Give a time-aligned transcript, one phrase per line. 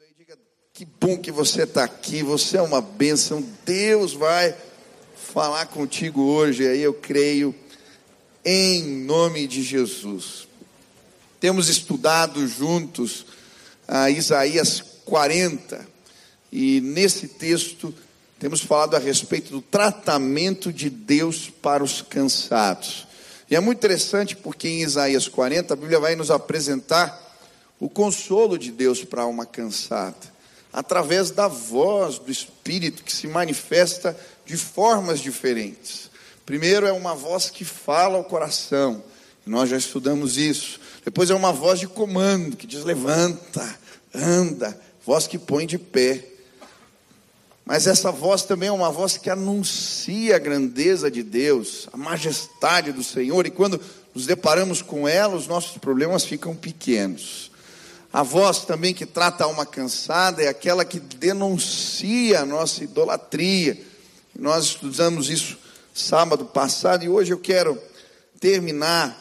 [0.00, 0.36] aí, diga
[0.72, 4.52] que bom que você está aqui, você é uma bênção, Deus vai
[5.14, 7.54] falar contigo hoje, aí eu creio,
[8.44, 10.48] em nome de Jesus.
[11.38, 13.26] Temos estudado juntos
[13.86, 15.86] a Isaías 40,
[16.50, 17.94] e nesse texto
[18.40, 23.06] temos falado a respeito do tratamento de Deus para os cansados.
[23.48, 27.23] E é muito interessante porque em Isaías 40 a Bíblia vai nos apresentar
[27.78, 30.34] o consolo de Deus para a alma cansada
[30.74, 36.10] através da voz do Espírito que se manifesta de formas diferentes.
[36.44, 39.02] Primeiro é uma voz que fala ao coração,
[39.46, 40.80] nós já estudamos isso.
[41.04, 43.78] Depois é uma voz de comando que diz: levanta,
[44.12, 46.24] anda, voz que põe de pé.
[47.64, 52.92] Mas essa voz também é uma voz que anuncia a grandeza de Deus, a majestade
[52.92, 53.80] do Senhor, e quando
[54.14, 57.53] nos deparamos com ela, os nossos problemas ficam pequenos.
[58.14, 63.76] A voz também que trata a alma cansada é aquela que denuncia a nossa idolatria.
[64.38, 65.58] Nós estudamos isso
[65.92, 67.76] sábado passado e hoje eu quero
[68.38, 69.20] terminar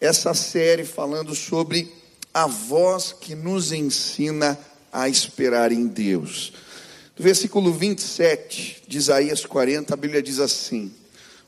[0.00, 1.92] essa série falando sobre
[2.32, 4.56] a voz que nos ensina
[4.92, 6.52] a esperar em Deus.
[7.18, 10.94] No versículo 27 de Isaías 40, a Bíblia diz assim: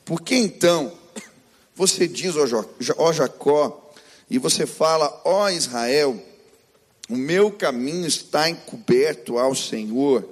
[0.03, 0.91] Por que então
[1.73, 2.33] você diz,
[2.97, 3.84] ó Jacó,
[4.29, 6.21] e você fala, ó Israel,
[7.09, 10.27] o meu caminho está encoberto ao Senhor,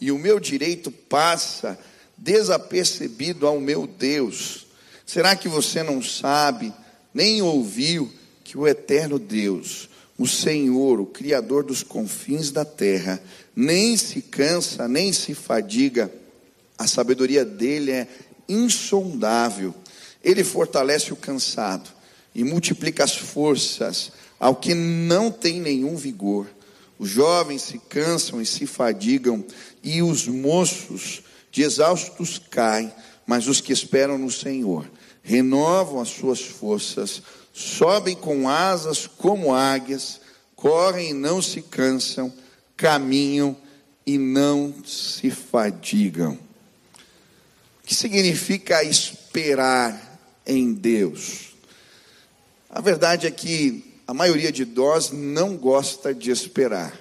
[0.00, 1.78] e o meu direito passa
[2.16, 4.66] desapercebido ao meu Deus.
[5.06, 6.72] Será que você não sabe,
[7.14, 8.12] nem ouviu,
[8.44, 9.88] que o eterno Deus,
[10.18, 13.22] o Senhor, o Criador dos confins da terra,
[13.56, 16.12] nem se cansa, nem se fadiga,
[16.76, 18.08] a sabedoria dele é
[18.48, 19.74] insondável.
[20.22, 22.01] Ele fortalece o cansado
[22.34, 26.46] e multiplica as forças ao que não tem nenhum vigor.
[26.98, 29.44] Os jovens se cansam e se fadigam,
[29.82, 32.92] e os moços de exaustos caem,
[33.26, 34.90] mas os que esperam no Senhor
[35.22, 37.22] renovam as suas forças,
[37.52, 40.20] sobem com asas como águias,
[40.56, 42.32] correm e não se cansam,
[42.76, 43.56] caminham
[44.04, 46.32] e não se fadigam.
[46.32, 51.51] O que significa esperar em Deus?
[52.74, 56.98] A verdade é que a maioria de nós não gosta de esperar.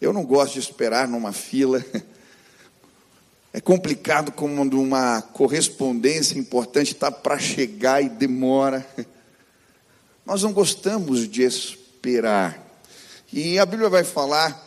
[0.00, 1.84] Eu não gosto de esperar numa fila.
[3.52, 8.84] É complicado quando uma correspondência importante está para chegar e demora.
[10.26, 12.60] Nós não gostamos de esperar.
[13.32, 14.60] E a Bíblia vai falar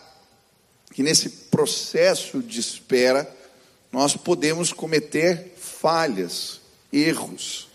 [0.94, 3.30] que nesse processo de espera,
[3.92, 6.62] nós podemos cometer falhas,
[6.94, 7.68] erros.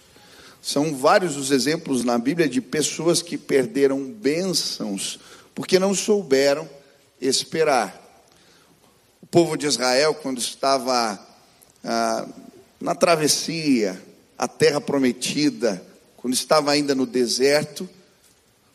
[0.62, 5.18] São vários os exemplos na Bíblia de pessoas que perderam bênçãos
[5.56, 6.70] porque não souberam
[7.20, 8.00] esperar.
[9.20, 11.18] O povo de Israel, quando estava
[11.82, 12.28] ah,
[12.80, 14.00] na travessia,
[14.38, 15.84] a terra prometida,
[16.16, 17.88] quando estava ainda no deserto,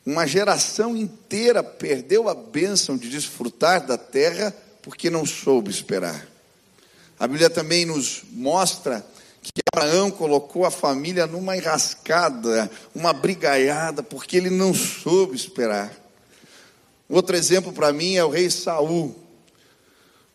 [0.05, 6.27] uma geração inteira perdeu a bênção de desfrutar da terra porque não soube esperar.
[7.17, 9.05] A Bíblia também nos mostra
[9.53, 15.91] que Abraão colocou a família numa enrascada, uma brigaiada, porque ele não soube esperar.
[17.09, 19.15] Outro exemplo para mim é o rei Saul.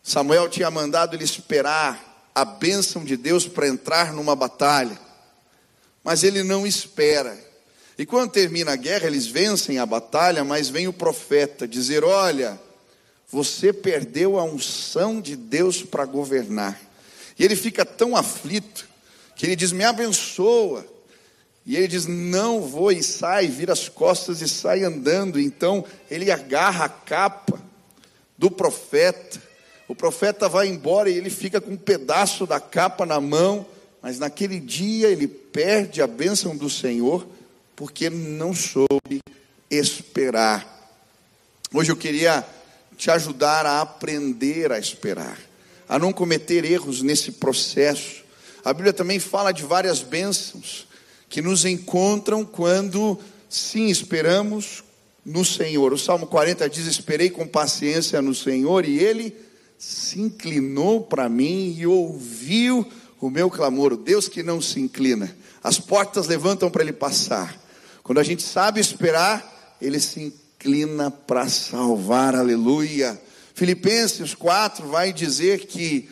[0.01, 4.99] Samuel tinha mandado ele esperar a bênção de Deus para entrar numa batalha,
[6.03, 7.37] mas ele não espera.
[7.97, 12.59] E quando termina a guerra, eles vencem a batalha, mas vem o profeta dizer: Olha,
[13.29, 16.79] você perdeu a unção de Deus para governar.
[17.37, 18.92] E ele fica tão aflito
[19.43, 20.85] que ele diz: Me abençoa.
[21.65, 25.37] E ele diz: Não vou, e sai, vira as costas e sai andando.
[25.37, 27.61] Então ele agarra a capa
[28.37, 29.41] do profeta.
[29.85, 33.65] O profeta vai embora e ele fica com um pedaço da capa na mão.
[34.01, 37.27] Mas naquele dia ele perde a bênção do Senhor,
[37.75, 39.21] porque não soube
[39.69, 40.65] esperar.
[41.73, 42.47] Hoje eu queria
[42.95, 45.37] te ajudar a aprender a esperar,
[45.89, 48.22] a não cometer erros nesse processo
[48.63, 50.87] a Bíblia também fala de várias bênçãos
[51.29, 53.19] que nos encontram quando,
[53.49, 54.83] sim, esperamos
[55.25, 55.91] no Senhor.
[55.91, 59.35] O Salmo 40 diz: Esperei com paciência no Senhor, e Ele
[59.77, 62.87] se inclinou para mim e ouviu
[63.19, 63.93] o meu clamor.
[63.93, 67.59] O Deus que não se inclina, as portas levantam para Ele passar.
[68.01, 73.19] Quando a gente sabe esperar, Ele se inclina para salvar, aleluia.
[73.53, 76.09] Filipenses 4 vai dizer que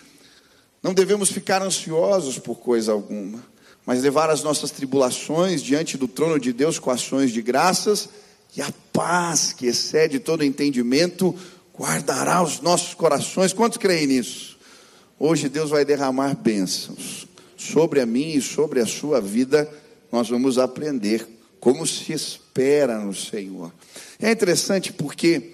[0.81, 3.43] não devemos ficar ansiosos por coisa alguma,
[3.85, 8.09] mas levar as nossas tribulações diante do trono de Deus com ações de graças,
[8.55, 11.35] e a paz que excede todo entendimento
[11.77, 13.53] guardará os nossos corações.
[13.53, 14.57] Quantos creem nisso?
[15.17, 19.71] Hoje Deus vai derramar bênçãos sobre a mim e sobre a sua vida.
[20.11, 21.27] Nós vamos aprender
[21.59, 23.71] como se espera no Senhor.
[24.19, 25.51] É interessante porque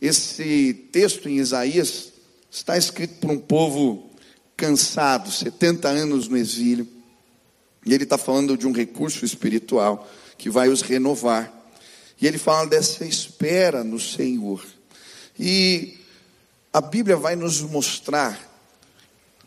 [0.00, 2.12] esse texto em Isaías
[2.50, 4.11] está escrito por um povo
[4.62, 6.86] cansado, 70 anos no exílio,
[7.84, 11.52] e ele está falando de um recurso espiritual que vai os renovar.
[12.20, 14.64] E ele fala dessa espera no Senhor.
[15.36, 15.98] E
[16.72, 18.38] a Bíblia vai nos mostrar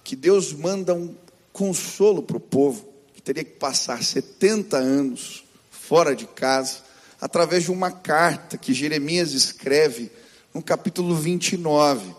[0.04, 1.16] que Deus manda um
[1.54, 6.80] consolo para o povo, que teria que passar 70 anos fora de casa,
[7.22, 10.12] através de uma carta que Jeremias escreve
[10.54, 12.14] no capítulo 29.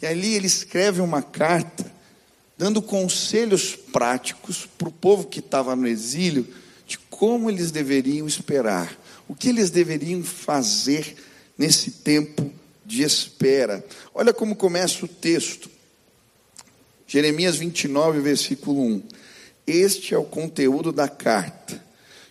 [0.00, 1.99] E ali ele escreve uma carta
[2.60, 6.46] dando conselhos práticos para o povo que estava no exílio
[6.86, 11.16] de como eles deveriam esperar, o que eles deveriam fazer
[11.56, 12.52] nesse tempo
[12.84, 13.82] de espera.
[14.14, 15.70] Olha como começa o texto.
[17.06, 19.02] Jeremias 29, versículo 1.
[19.66, 21.82] Este é o conteúdo da carta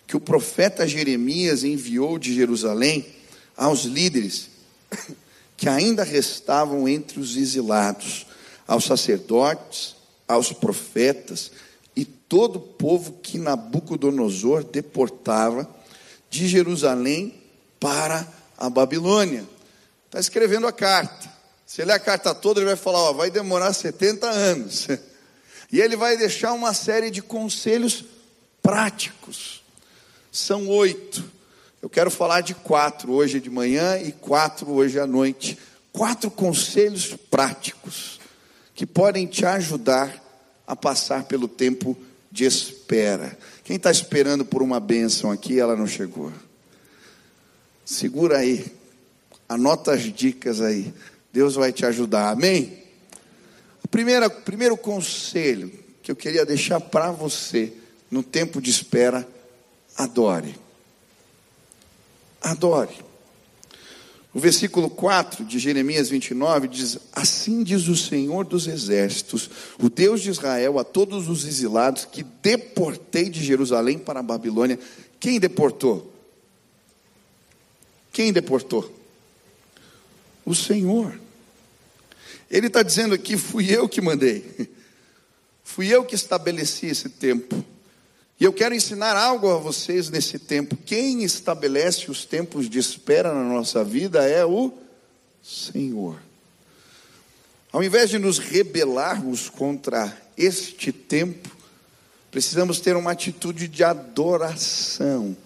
[0.06, 3.04] que o profeta Jeremias enviou de Jerusalém
[3.56, 4.48] aos líderes
[5.56, 8.26] que ainda restavam entre os exilados,
[8.64, 9.98] aos sacerdotes,
[10.30, 11.50] aos profetas
[11.96, 15.68] e todo o povo que Nabucodonosor deportava
[16.30, 17.34] de Jerusalém
[17.80, 19.44] para a Babilônia.
[20.06, 21.28] Está escrevendo a carta.
[21.66, 24.88] Se ele a carta toda, ele vai falar: ó, vai demorar 70 anos.
[25.72, 28.04] E ele vai deixar uma série de conselhos
[28.60, 29.62] práticos.
[30.32, 31.22] São oito.
[31.80, 35.56] Eu quero falar de quatro hoje de manhã e quatro hoje à noite.
[35.92, 38.19] Quatro conselhos práticos
[38.80, 40.10] que podem te ajudar
[40.66, 41.94] a passar pelo tempo
[42.32, 43.38] de espera.
[43.62, 46.32] Quem está esperando por uma bênção aqui, ela não chegou.
[47.84, 48.64] Segura aí,
[49.46, 50.94] anota as dicas aí.
[51.30, 52.82] Deus vai te ajudar, amém?
[53.84, 55.70] O primeiro, primeiro conselho
[56.02, 57.74] que eu queria deixar para você
[58.10, 59.28] no tempo de espera:
[59.94, 60.58] adore.
[62.40, 63.09] Adore.
[64.32, 70.20] O versículo 4 de Jeremias 29 diz: Assim diz o Senhor dos Exércitos, o Deus
[70.20, 74.78] de Israel, a todos os exilados que deportei de Jerusalém para a Babilônia.
[75.18, 76.12] Quem deportou?
[78.12, 78.94] Quem deportou?
[80.44, 81.18] O Senhor.
[82.48, 84.70] Ele está dizendo aqui: fui eu que mandei,
[85.64, 87.64] fui eu que estabeleci esse tempo.
[88.40, 90.74] E eu quero ensinar algo a vocês nesse tempo.
[90.74, 94.72] Quem estabelece os tempos de espera na nossa vida é o
[95.42, 96.18] Senhor.
[97.70, 101.54] Ao invés de nos rebelarmos contra este tempo,
[102.30, 105.36] precisamos ter uma atitude de adoração.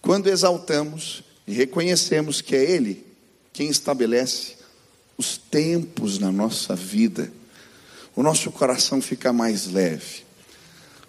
[0.00, 3.04] Quando exaltamos e reconhecemos que é Ele
[3.52, 4.56] quem estabelece
[5.18, 7.30] os tempos na nossa vida,
[8.16, 10.27] o nosso coração fica mais leve.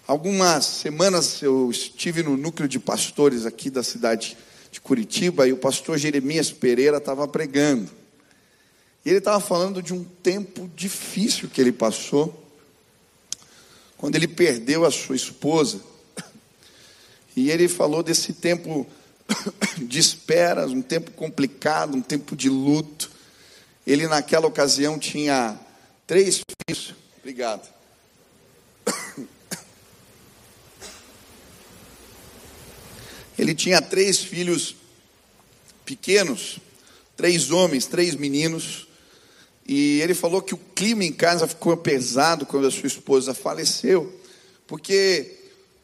[0.10, 4.36] Algumas semanas eu estive no núcleo de pastores aqui da cidade
[4.72, 7.92] de Curitiba e o pastor Jeremias Pereira estava pregando.
[9.06, 12.44] E ele estava falando de um tempo difícil que ele passou,
[14.00, 15.80] quando ele perdeu a sua esposa.
[17.36, 18.88] E ele falou desse tempo
[19.78, 23.12] de espera, um tempo complicado, um tempo de luto.
[23.86, 25.56] Ele, naquela ocasião, tinha
[26.08, 26.96] três filhos.
[27.20, 27.70] Obrigado.
[33.40, 34.76] Ele tinha três filhos
[35.86, 36.60] pequenos,
[37.16, 38.86] três homens, três meninos.
[39.66, 44.14] E ele falou que o clima em casa ficou pesado quando a sua esposa faleceu,
[44.68, 45.38] porque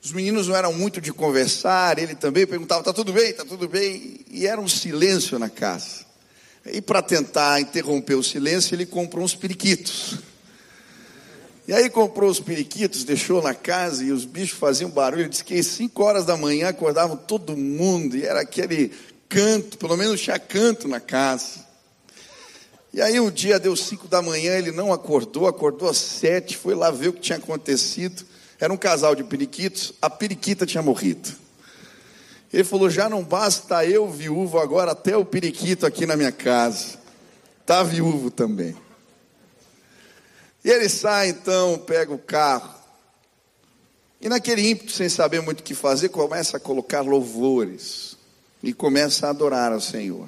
[0.04, 3.32] os meninos não eram muito de conversar, ele também perguntava: "Tá tudo bem?
[3.32, 6.06] Tá tudo bem?" E era um silêncio na casa.
[6.66, 10.18] E para tentar interromper o silêncio, ele comprou uns periquitos.
[11.68, 15.28] E aí comprou os periquitos, deixou na casa e os bichos faziam barulho.
[15.28, 18.92] Diz que às 5 horas da manhã acordavam todo mundo e era aquele
[19.28, 21.66] canto, pelo menos tinha canto na casa.
[22.94, 26.76] E aí um dia deu 5 da manhã, ele não acordou, acordou às 7, foi
[26.76, 28.24] lá ver o que tinha acontecido.
[28.60, 31.30] Era um casal de periquitos, a periquita tinha morrido.
[32.54, 37.00] Ele falou: já não basta eu viúvo, agora até o periquito aqui na minha casa.
[37.60, 38.85] Está viúvo também.
[40.66, 42.74] E ele sai então, pega o carro.
[44.20, 48.18] E naquele ímpeto, sem saber muito o que fazer, começa a colocar louvores.
[48.64, 50.28] E começa a adorar ao Senhor.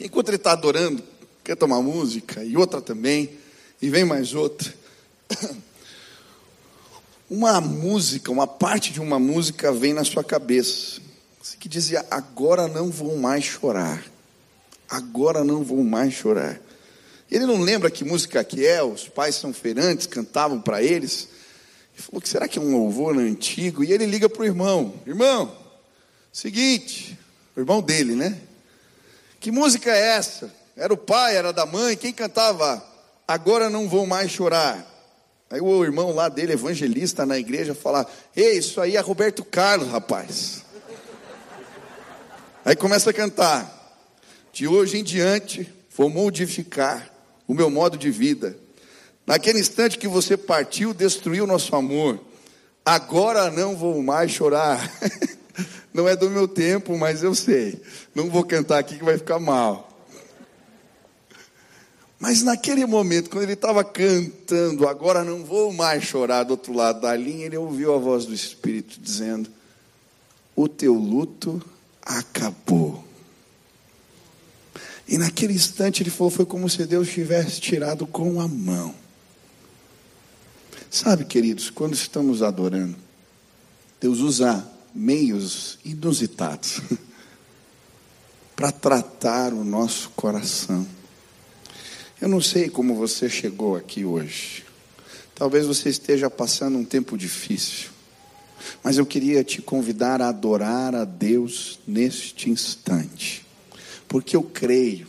[0.00, 1.00] Enquanto ele está adorando,
[1.44, 3.38] quer tomar música, e outra também,
[3.80, 4.74] e vem mais outra.
[7.30, 11.00] uma música, uma parte de uma música vem na sua cabeça,
[11.60, 14.02] que dizia: Agora não vou mais chorar,
[14.90, 16.60] agora não vou mais chorar.
[17.30, 21.28] Ele não lembra que música que é, os pais são feirantes, cantavam para eles.
[21.94, 23.84] Ele falou que será que é um louvor antigo?
[23.84, 25.54] E ele liga para o irmão: Irmão,
[26.32, 27.18] seguinte,
[27.54, 28.40] o irmão dele, né?
[29.40, 30.52] Que música é essa?
[30.76, 32.82] Era o pai, era da mãe, quem cantava?
[33.26, 34.86] Agora não vou mais chorar.
[35.50, 39.88] Aí o irmão lá dele, evangelista na igreja, fala: Ei, isso aí é Roberto Carlos,
[39.88, 40.62] rapaz.
[42.64, 43.76] Aí começa a cantar.
[44.50, 47.17] De hoje em diante, vou modificar
[47.48, 48.56] o meu modo de vida.
[49.26, 52.20] Naquele instante que você partiu, destruiu nosso amor.
[52.84, 54.78] Agora não vou mais chorar.
[55.92, 57.82] Não é do meu tempo, mas eu sei.
[58.14, 59.88] Não vou cantar aqui que vai ficar mal.
[62.20, 67.00] Mas naquele momento, quando ele estava cantando, agora não vou mais chorar do outro lado
[67.00, 69.50] da linha, ele ouviu a voz do Espírito dizendo:
[70.54, 71.60] O teu luto
[72.02, 73.07] acabou.
[75.08, 78.94] E naquele instante ele falou: Foi como se Deus tivesse tirado com a mão.
[80.90, 82.96] Sabe, queridos, quando estamos adorando,
[84.00, 86.80] Deus usa meios inusitados
[88.54, 90.86] para tratar o nosso coração.
[92.20, 94.64] Eu não sei como você chegou aqui hoje.
[95.34, 97.90] Talvez você esteja passando um tempo difícil.
[98.82, 103.47] Mas eu queria te convidar a adorar a Deus neste instante.
[104.08, 105.06] Porque eu creio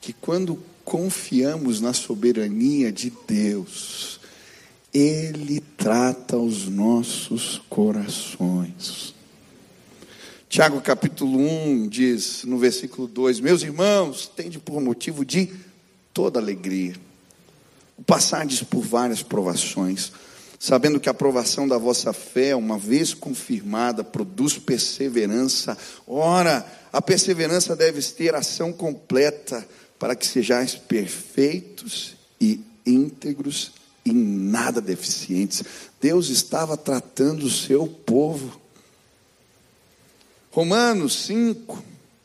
[0.00, 4.20] que quando confiamos na soberania de Deus,
[4.94, 9.14] ele trata os nossos corações.
[10.48, 15.52] Tiago capítulo 1 diz no versículo 2: Meus irmãos, tende por motivo de
[16.14, 16.94] toda alegria
[18.00, 20.10] o passardes por várias provações,
[20.62, 25.76] sabendo que a provação da vossa fé, uma vez confirmada, produz perseverança.
[26.06, 29.66] Ora, a perseverança deve ter ação completa,
[29.98, 33.72] para que sejais perfeitos e íntegros
[34.04, 35.64] e nada deficientes.
[35.98, 38.60] Deus estava tratando o seu povo.
[40.50, 41.82] Romanos 5,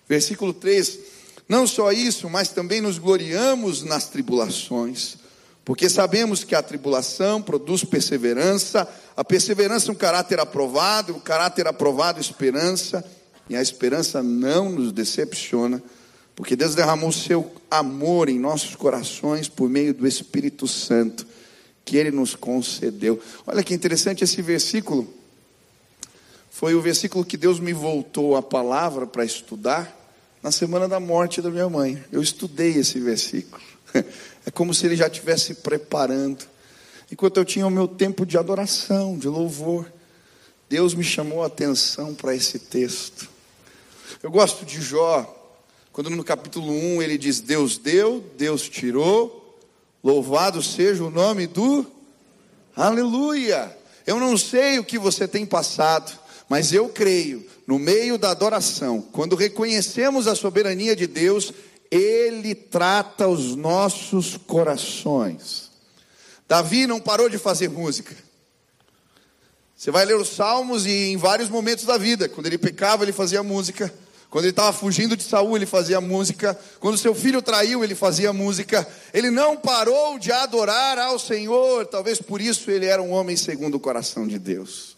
[0.09, 0.99] versículo 3.
[1.47, 5.17] Não só isso, mas também nos gloriamos nas tribulações,
[5.65, 12.22] porque sabemos que a tribulação produz perseverança, a perseverança um caráter aprovado, o caráter aprovado
[12.22, 13.03] esperança,
[13.50, 15.81] e a esperança não nos decepciona,
[16.36, 21.25] porque Deus derramou seu amor em nossos corações por meio do Espírito Santo
[21.84, 23.19] que ele nos concedeu.
[23.45, 25.07] Olha que interessante esse versículo.
[26.50, 29.95] Foi o versículo que Deus me voltou a palavra para estudar
[30.41, 32.03] na semana da morte da minha mãe.
[32.12, 33.75] Eu estudei esse versículo.
[34.47, 36.45] É como se ele já estivesse preparando.
[37.11, 39.91] Enquanto eu tinha o meu tempo de adoração, de louvor,
[40.69, 43.27] Deus me chamou a atenção para esse texto.
[44.21, 45.57] Eu gosto de Jó,
[45.91, 49.45] quando no capítulo 1 ele diz: Deus deu, Deus tirou,
[50.05, 51.83] Louvado seja o nome do
[52.75, 53.75] Aleluia.
[54.05, 56.15] Eu não sei o que você tem passado,
[56.47, 61.51] mas eu creio, no meio da adoração, quando reconhecemos a soberania de Deus,
[61.91, 65.71] Ele trata os nossos corações.
[66.47, 68.15] Davi não parou de fazer música.
[69.75, 73.11] Você vai ler os Salmos e em vários momentos da vida, quando ele pecava, ele
[73.11, 73.93] fazia música.
[74.29, 76.59] Quando ele estava fugindo de Saul, ele fazia música.
[76.79, 78.85] Quando seu filho traiu, ele fazia música.
[79.13, 81.85] Ele não parou de adorar ao Senhor.
[81.85, 84.97] Talvez por isso ele era um homem segundo o coração de Deus.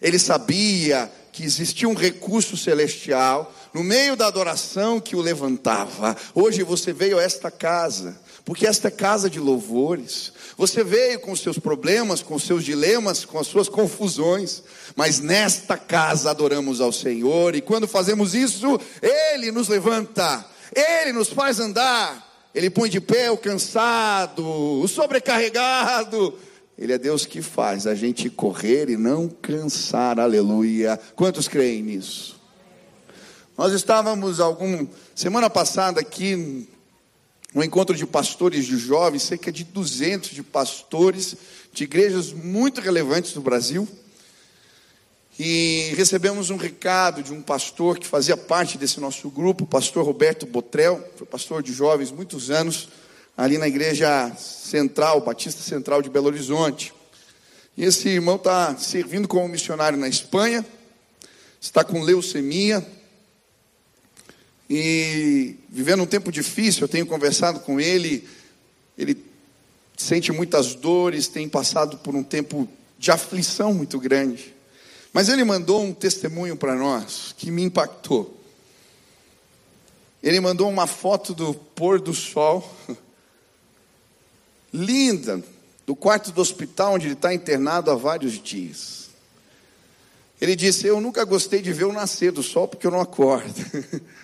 [0.00, 6.16] Ele sabia que existia um recurso celestial no meio da adoração que o levantava.
[6.32, 10.32] Hoje você veio a esta casa, porque esta é casa de louvores.
[10.56, 14.62] Você veio com os seus problemas, com os seus dilemas, com as suas confusões,
[14.94, 21.30] mas nesta casa adoramos ao Senhor, e quando fazemos isso, Ele nos levanta, Ele nos
[21.30, 26.38] faz andar, Ele põe de pé o cansado, o sobrecarregado.
[26.78, 30.98] Ele é Deus que faz a gente correr e não cansar, aleluia.
[31.16, 32.33] Quantos creem nisso?
[33.56, 34.84] Nós estávamos algum
[35.14, 36.68] semana passada aqui
[37.54, 41.36] um encontro de pastores de jovens, cerca de 200 de pastores
[41.72, 43.86] de igrejas muito relevantes do Brasil.
[45.38, 50.04] E recebemos um recado de um pastor que fazia parte desse nosso grupo, o pastor
[50.04, 52.88] Roberto Botrel, foi pastor de jovens muitos anos,
[53.36, 56.92] ali na igreja central, Batista Central de Belo Horizonte.
[57.76, 60.66] E esse irmão está servindo como missionário na Espanha,
[61.60, 62.84] está com leucemia,
[64.68, 68.26] e vivendo um tempo difícil, eu tenho conversado com ele,
[68.96, 69.22] ele
[69.96, 72.68] sente muitas dores, tem passado por um tempo
[72.98, 74.54] de aflição muito grande.
[75.12, 78.40] Mas ele mandou um testemunho para nós que me impactou.
[80.22, 82.68] ele mandou uma foto do pôr do sol,
[84.72, 85.44] linda,
[85.86, 89.10] do quarto do hospital onde ele está internado há vários dias.
[90.40, 93.54] Ele disse: Eu nunca gostei de ver o nascer do sol porque eu não acordo.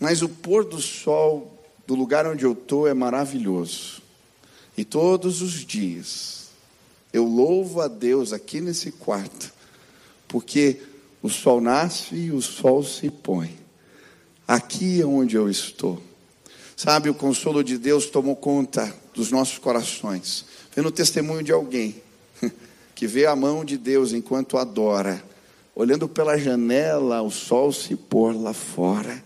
[0.00, 4.02] Mas o pôr do sol do lugar onde eu estou é maravilhoso.
[4.76, 6.48] E todos os dias
[7.12, 9.52] eu louvo a Deus aqui nesse quarto,
[10.26, 10.80] porque
[11.22, 13.58] o sol nasce e o sol se põe.
[14.46, 16.00] Aqui é onde eu estou.
[16.76, 20.46] Sabe, o consolo de Deus tomou conta dos nossos corações.
[20.74, 22.00] Vendo o testemunho de alguém
[22.94, 25.22] que vê a mão de Deus enquanto adora,
[25.74, 29.22] olhando pela janela o sol se pôr lá fora.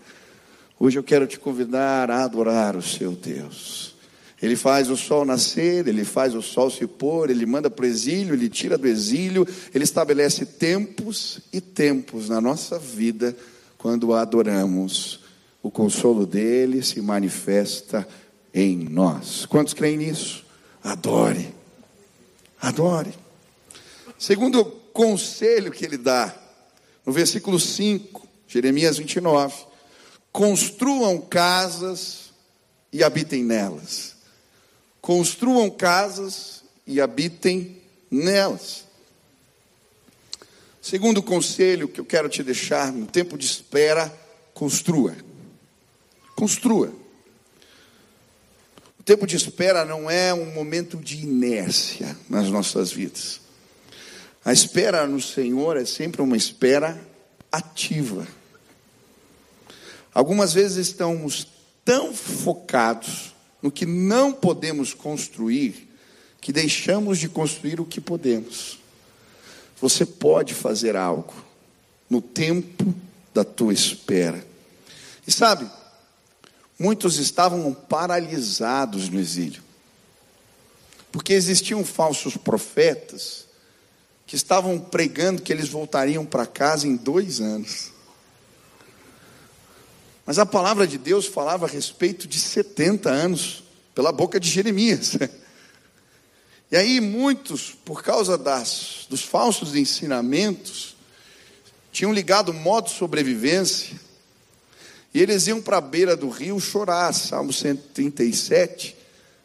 [0.77, 3.95] Hoje eu quero te convidar a adorar o seu Deus.
[4.41, 7.87] Ele faz o sol nascer, ele faz o sol se pôr, ele manda para o
[7.87, 13.35] exílio, ele tira do exílio, ele estabelece tempos e tempos na nossa vida
[13.77, 15.21] quando adoramos.
[15.63, 18.07] O consolo dele se manifesta
[18.53, 19.45] em nós.
[19.45, 20.45] Quantos creem nisso?
[20.83, 21.53] Adore.
[22.61, 23.13] Adore.
[24.19, 26.35] Segundo conselho que ele dá,
[27.05, 29.74] no versículo 5, Jeremias 29
[30.35, 32.33] construam casas
[32.91, 34.17] e habitem nelas.
[34.99, 38.83] Construam casas e habitem nelas.
[40.81, 44.13] Segundo conselho que eu quero te deixar no tempo de espera,
[44.53, 45.15] construa.
[46.35, 46.91] Construa.
[48.99, 53.39] O tempo de espera não é um momento de inércia nas nossas vidas.
[54.43, 56.99] A espera no Senhor é sempre uma espera
[57.49, 58.27] ativa.
[60.15, 61.45] Algumas vezes estamos
[61.83, 65.89] tão focados no que não podemos construir
[66.39, 68.79] que deixamos de construir o que podemos.
[69.81, 71.33] Você pode fazer algo
[72.09, 72.95] no tempo
[73.33, 74.45] da tua espera.
[75.27, 75.69] E sabe,
[76.79, 79.63] muitos estavam paralisados no exílio,
[81.11, 83.47] porque existiam falsos profetas
[84.25, 87.94] que estavam pregando que eles voltariam para casa em dois anos.
[90.25, 95.17] Mas a palavra de Deus falava a respeito de 70 anos, pela boca de Jeremias.
[96.71, 100.95] E aí muitos, por causa das, dos falsos ensinamentos,
[101.91, 103.95] tinham ligado modo de sobrevivência,
[105.13, 107.13] e eles iam para a beira do rio chorar.
[107.13, 108.97] Salmo 137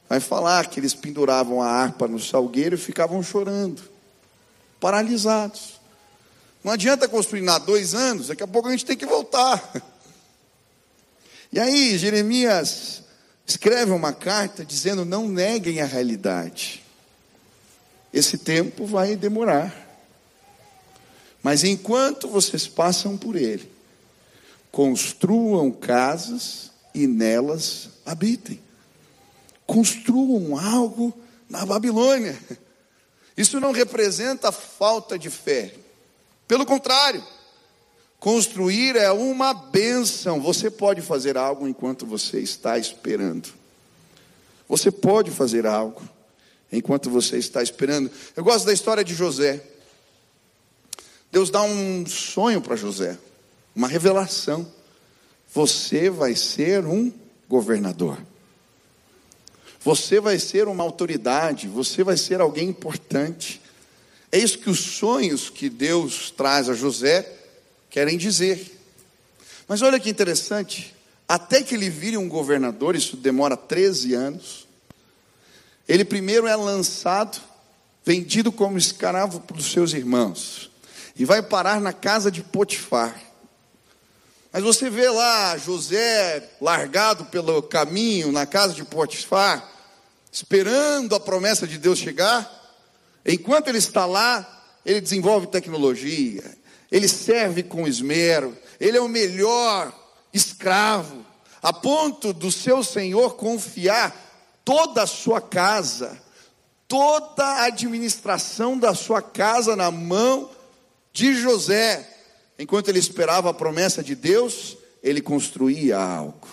[0.09, 3.83] vai falar que eles penduravam a harpa no salgueiro e ficavam chorando,
[4.81, 5.79] paralisados.
[6.65, 9.73] Não adianta construir há dois anos, daqui a pouco a gente tem que voltar.
[11.53, 13.03] E aí, Jeremias
[13.47, 16.85] escreve uma carta dizendo: não neguem a realidade.
[18.13, 19.89] Esse tempo vai demorar.
[21.43, 23.71] Mas enquanto vocês passam por ele,
[24.71, 28.61] construam casas e nelas habitem.
[29.67, 31.17] Construam algo
[31.49, 32.39] na Babilônia.
[33.37, 35.75] Isso não representa falta de fé.
[36.47, 37.25] Pelo contrário,
[38.21, 40.43] Construir é uma benção.
[40.43, 43.49] Você pode fazer algo enquanto você está esperando.
[44.69, 46.07] Você pode fazer algo
[46.71, 48.11] enquanto você está esperando.
[48.37, 49.65] Eu gosto da história de José.
[51.33, 53.17] Deus dá um sonho para José,
[53.75, 54.71] uma revelação.
[55.55, 57.11] Você vai ser um
[57.49, 58.19] governador.
[59.81, 63.63] Você vai ser uma autoridade, você vai ser alguém importante.
[64.31, 67.40] É isso que os sonhos que Deus traz a José
[67.91, 68.79] querem dizer.
[69.69, 70.95] Mas olha que interessante,
[71.29, 74.67] até que ele vire um governador, isso demora 13 anos.
[75.89, 77.41] Ele primeiro é lançado,
[78.05, 80.71] vendido como escravo para os seus irmãos,
[81.17, 83.21] e vai parar na casa de Potifar.
[84.53, 89.69] Mas você vê lá José largado pelo caminho na casa de Potifar,
[90.33, 92.59] esperando a promessa de Deus chegar.
[93.25, 96.43] Enquanto ele está lá, ele desenvolve tecnologia,
[96.91, 99.93] ele serve com esmero, ele é o melhor
[100.33, 101.25] escravo,
[101.63, 104.15] a ponto do seu senhor confiar
[104.65, 106.21] toda a sua casa,
[106.89, 110.51] toda a administração da sua casa na mão
[111.13, 112.09] de José.
[112.59, 116.49] Enquanto ele esperava a promessa de Deus, ele construía algo.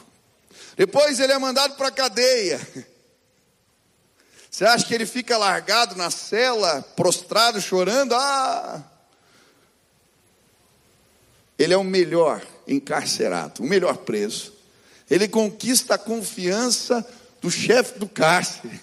[0.75, 2.59] Depois ele é mandado para a cadeia.
[4.49, 8.13] Você acha que ele fica largado na cela, prostrado, chorando?
[8.15, 8.83] Ah!
[11.57, 14.53] Ele é o melhor encarcerado, o melhor preso.
[15.09, 17.05] Ele conquista a confiança
[17.41, 18.79] do chefe do cárcere.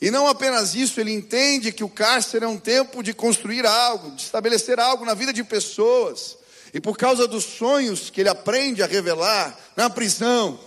[0.00, 4.10] E não apenas isso, ele entende que o cárcere é um tempo de construir algo,
[4.12, 6.36] de estabelecer algo na vida de pessoas.
[6.72, 10.58] E por causa dos sonhos que ele aprende a revelar na prisão,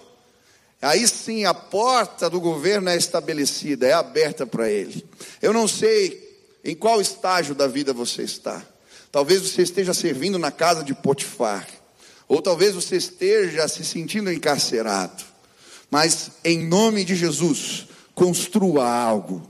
[0.82, 5.06] aí sim a porta do governo é estabelecida, é aberta para ele.
[5.42, 6.26] Eu não sei
[6.64, 8.66] em qual estágio da vida você está.
[9.12, 11.68] Talvez você esteja servindo na casa de Potifar,
[12.28, 15.24] ou talvez você esteja se sentindo encarcerado.
[15.90, 19.50] Mas em nome de Jesus, construa algo.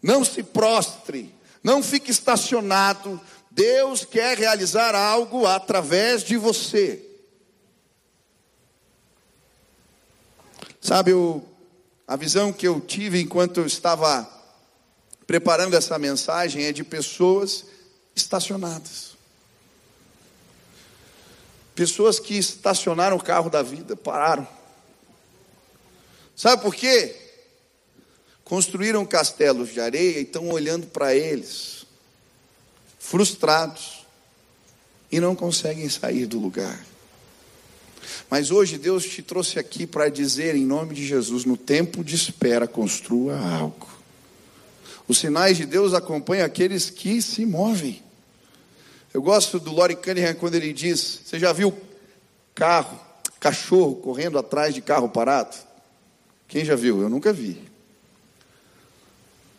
[0.00, 3.20] Não se prostre, não fique estacionado.
[3.50, 7.02] Deus quer realizar algo através de você.
[10.80, 11.42] Sabe, o,
[12.06, 14.30] a visão que eu tive enquanto eu estava
[15.26, 17.64] preparando essa mensagem é de pessoas
[18.14, 19.14] estacionadas.
[21.74, 24.46] Pessoas que estacionaram o carro da vida, pararam.
[26.36, 27.16] Sabe por quê?
[28.44, 31.86] Construíram castelos de areia e estão olhando para eles,
[32.98, 34.04] frustrados,
[35.10, 36.84] e não conseguem sair do lugar.
[38.30, 42.14] Mas hoje Deus te trouxe aqui para dizer, em nome de Jesus, no tempo de
[42.14, 43.88] espera, construa algo.
[45.06, 48.03] Os sinais de Deus acompanham aqueles que se movem.
[49.14, 51.72] Eu gosto do Lori Cunningham quando ele diz: Você já viu
[52.52, 52.98] carro,
[53.38, 55.56] cachorro correndo atrás de carro parado?
[56.48, 57.00] Quem já viu?
[57.00, 57.62] Eu nunca vi.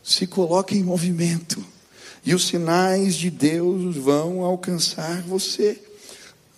[0.03, 1.65] Se coloque em movimento,
[2.25, 5.81] e os sinais de Deus vão alcançar você.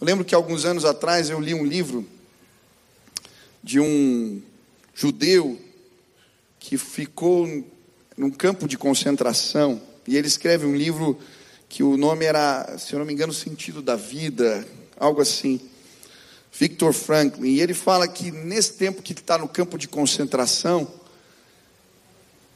[0.01, 2.03] Eu lembro que alguns anos atrás eu li um livro
[3.62, 4.41] de um
[4.95, 5.62] judeu
[6.60, 7.47] que ficou
[8.17, 11.19] num campo de concentração, e ele escreve um livro
[11.69, 14.65] que o nome era, se eu não me engano, Sentido da Vida,
[14.97, 15.60] algo assim.
[16.51, 20.88] Victor Franklin, e ele fala que nesse tempo que ele está no campo de concentração,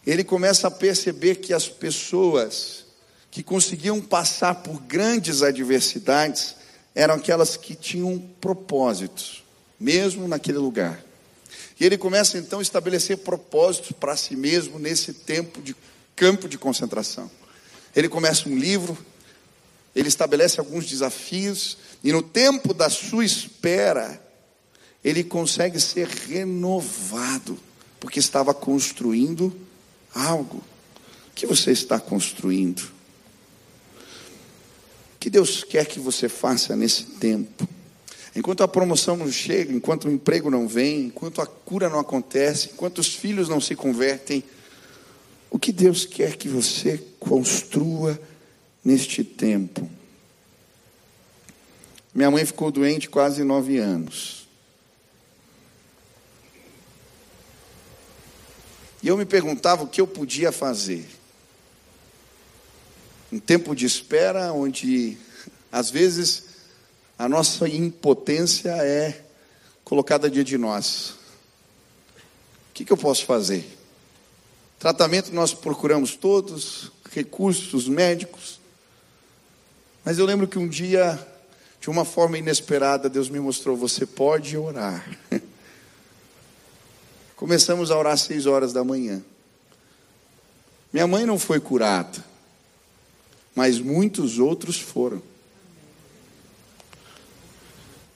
[0.06, 2.86] ele começa a perceber que as pessoas
[3.30, 6.56] que conseguiam passar por grandes adversidades
[6.96, 9.44] eram aquelas que tinham propósitos,
[9.80, 11.04] mesmo naquele lugar.
[11.80, 15.76] E ele começa então a estabelecer propósitos para si mesmo nesse tempo de
[16.16, 17.30] campo de concentração.
[17.96, 18.98] Ele começa um livro,
[19.96, 24.22] ele estabelece alguns desafios, e no tempo da sua espera,
[25.04, 27.60] ele consegue ser renovado,
[28.00, 29.56] porque estava construindo
[30.14, 30.58] algo.
[30.58, 32.80] O que você está construindo?
[35.16, 37.68] O que Deus quer que você faça nesse tempo?
[38.36, 42.70] Enquanto a promoção não chega, enquanto o emprego não vem, enquanto a cura não acontece,
[42.74, 44.44] enquanto os filhos não se convertem,
[45.52, 48.20] o que Deus quer que você construa
[48.84, 49.88] neste tempo?
[52.16, 54.48] Minha mãe ficou doente quase nove anos.
[59.04, 61.06] E eu me perguntava o que eu podia fazer.
[63.30, 65.18] Um tempo de espera onde,
[65.70, 66.46] às vezes,
[67.18, 69.26] a nossa impotência é
[69.84, 71.16] colocada diante de nós.
[72.70, 73.81] O que, que eu posso fazer?
[74.82, 78.60] Tratamento nós procuramos todos, recursos médicos.
[80.04, 81.24] Mas eu lembro que um dia,
[81.80, 85.08] de uma forma inesperada, Deus me mostrou: você pode orar.
[87.38, 89.22] Começamos a orar às seis horas da manhã.
[90.92, 92.26] Minha mãe não foi curada,
[93.54, 95.22] mas muitos outros foram.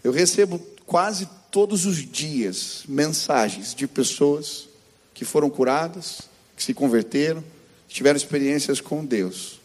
[0.03, 4.67] Eu recebo quase todos os dias mensagens de pessoas
[5.13, 7.43] que foram curadas, que se converteram,
[7.87, 9.59] tiveram experiências com Deus.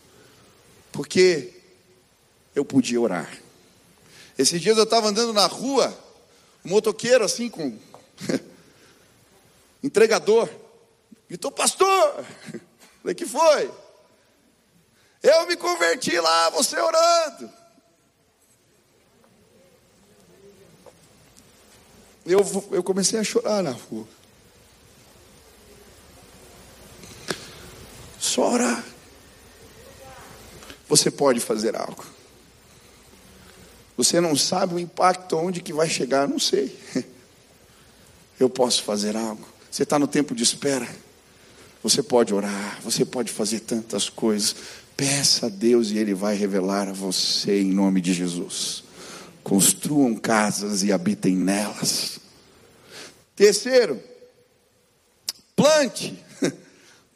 [0.93, 1.53] Porque
[2.55, 3.31] eu podia orar.
[4.37, 5.97] Esses dias eu estava andando na rua,
[6.65, 7.79] um motoqueiro assim com
[9.83, 10.49] entregador,
[11.29, 12.25] gritou, pastor,
[13.03, 13.71] falei, que foi?
[15.23, 17.61] Eu me converti lá, você orando.
[22.33, 22.41] eu,
[22.73, 24.07] eu comecei a chorar na rua.
[28.31, 28.85] Só orar.
[30.89, 32.07] Você pode fazer algo.
[33.97, 36.79] Você não sabe o impacto onde que vai chegar, não sei.
[38.39, 39.45] Eu posso fazer algo.
[39.69, 40.89] Você está no tempo de espera.
[41.83, 44.55] Você pode orar, você pode fazer tantas coisas.
[44.97, 48.85] Peça a Deus e Ele vai revelar a você em nome de Jesus.
[49.43, 52.21] Construam casas e habitem nelas.
[53.35, 54.01] Terceiro,
[55.57, 56.30] plante.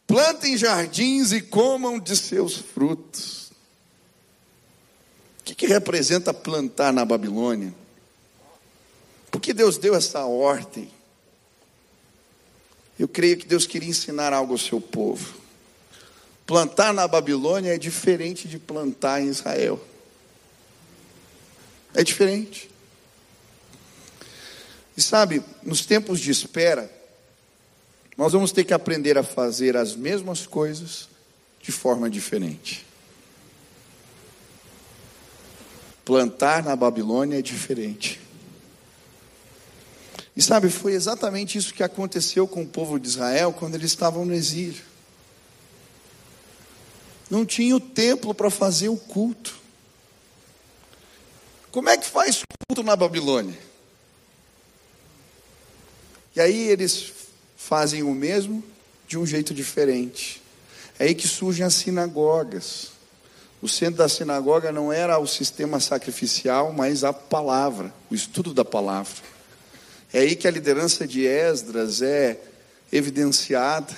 [0.07, 3.51] Plantem jardins e comam de seus frutos.
[5.40, 7.75] O que, que representa plantar na Babilônia?
[9.31, 10.90] Por que Deus deu essa ordem?
[12.99, 15.35] Eu creio que Deus queria ensinar algo ao seu povo.
[16.47, 19.83] Plantar na Babilônia é diferente de plantar em Israel.
[21.95, 22.71] É diferente.
[24.97, 26.90] E sabe, nos tempos de espera,
[28.16, 31.09] nós vamos ter que aprender a fazer as mesmas coisas
[31.61, 32.87] de forma diferente.
[36.05, 38.20] Plantar na Babilônia é diferente.
[40.37, 44.24] E sabe, foi exatamente isso que aconteceu com o povo de Israel quando eles estavam
[44.24, 44.83] no exílio.
[47.31, 49.59] Não tinha o templo para fazer o culto.
[51.70, 53.59] Como é que faz culto na Babilônia?
[56.37, 57.23] E aí eles
[57.66, 58.62] fazem o mesmo
[59.09, 60.42] de um jeito diferente.
[60.98, 62.90] É aí que surgem as sinagogas.
[63.62, 68.64] O centro da sinagoga não era o sistema sacrificial, mas a palavra, o estudo da
[68.64, 69.14] palavra.
[70.12, 72.38] É aí que a liderança de Esdras é
[72.92, 73.96] evidenciada.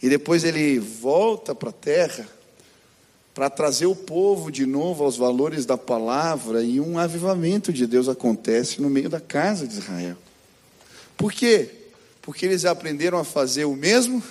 [0.00, 2.28] E depois ele volta para a terra
[3.34, 8.08] para trazer o povo de novo aos valores da palavra e um avivamento de Deus
[8.08, 10.16] acontece no meio da casa de Israel.
[11.16, 11.83] Por quê?
[12.24, 14.22] Porque eles aprenderam a fazer o mesmo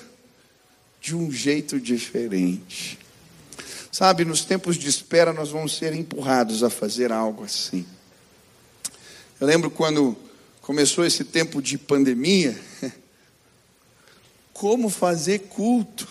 [0.99, 2.97] de um jeito diferente.
[3.91, 7.85] Sabe, nos tempos de espera nós vamos ser empurrados a fazer algo assim.
[9.39, 10.17] Eu lembro quando
[10.61, 12.59] começou esse tempo de pandemia,
[14.51, 16.07] como fazer culto,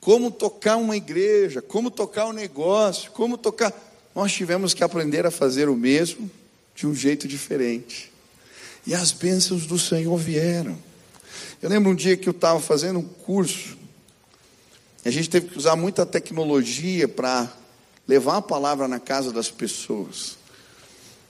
[0.00, 3.74] como tocar uma igreja, como tocar um negócio, como tocar.
[4.14, 6.30] Nós tivemos que aprender a fazer o mesmo
[6.74, 8.09] de um jeito diferente.
[8.86, 10.78] E as bênçãos do Senhor vieram.
[11.60, 13.80] Eu lembro um dia que eu estava fazendo um curso
[15.04, 17.50] a gente teve que usar muita tecnologia para
[18.06, 20.36] levar a palavra na casa das pessoas.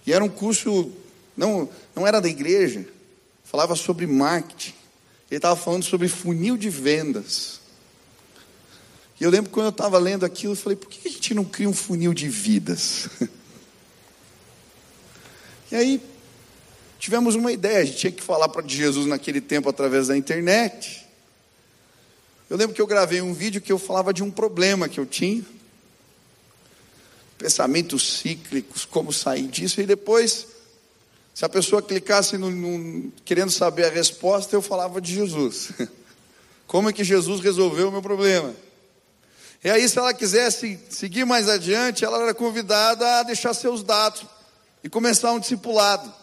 [0.04, 0.90] E era um curso,
[1.36, 2.86] não, não era da igreja,
[3.44, 4.74] falava sobre marketing.
[5.30, 7.60] Ele estava falando sobre funil de vendas.
[9.20, 11.44] E eu lembro quando eu estava lendo aquilo, eu falei, por que a gente não
[11.44, 13.08] cria um funil de vidas?
[15.70, 16.02] e aí,
[17.00, 21.06] tivemos uma ideia, a gente tinha que falar para Jesus naquele tempo através da internet.
[22.48, 25.06] Eu lembro que eu gravei um vídeo que eu falava de um problema que eu
[25.06, 25.42] tinha,
[27.38, 30.46] pensamentos cíclicos, como sair disso, e depois,
[31.32, 35.70] se a pessoa clicasse no, no, querendo saber a resposta, eu falava de Jesus.
[36.66, 38.54] Como é que Jesus resolveu o meu problema?
[39.64, 44.24] E aí, se ela quisesse seguir mais adiante, ela era convidada a deixar seus dados
[44.84, 46.20] e começar um discipulado.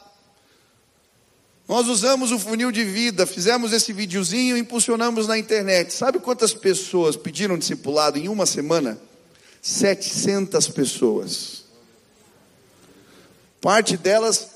[1.67, 5.93] Nós usamos o funil de vida, fizemos esse videozinho e impulsionamos na internet.
[5.93, 8.97] Sabe quantas pessoas pediram discipulado em uma semana?
[9.61, 11.65] 700 pessoas.
[13.59, 14.47] Parte delas,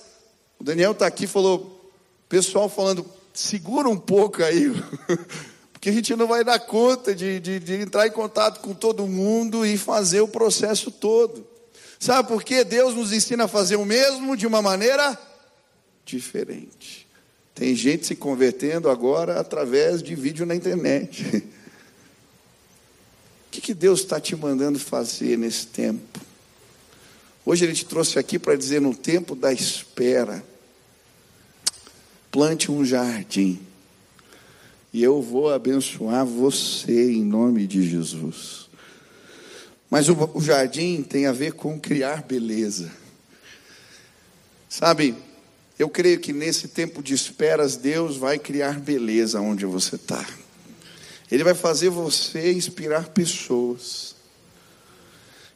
[0.58, 1.92] o Daniel está aqui falou,
[2.30, 4.72] pessoal falando, segura um pouco aí,
[5.74, 9.06] porque a gente não vai dar conta de, de, de entrar em contato com todo
[9.06, 11.46] mundo e fazer o processo todo.
[12.00, 12.64] Sabe por quê?
[12.64, 15.20] Deus nos ensina a fazer o mesmo de uma maneira
[16.06, 17.01] diferente.
[17.54, 21.44] Tem gente se convertendo agora através de vídeo na internet.
[23.44, 26.22] O que, que Deus está te mandando fazer nesse tempo?
[27.46, 30.42] Hoje Ele te trouxe aqui para dizer: no tempo da espera,
[32.32, 33.60] plante um jardim,
[34.94, 38.70] e eu vou abençoar você em nome de Jesus.
[39.90, 42.90] Mas o, o jardim tem a ver com criar beleza.
[44.70, 45.14] Sabe,
[45.78, 50.26] eu creio que nesse tempo de esperas, Deus vai criar beleza onde você está.
[51.32, 54.16] Ele vai fazer você inspirar pessoas.